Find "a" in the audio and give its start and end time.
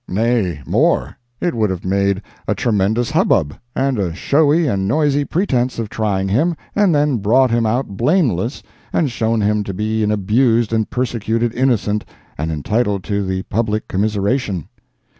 2.47-2.55, 3.99-4.15